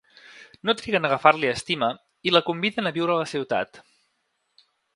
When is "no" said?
0.67-0.73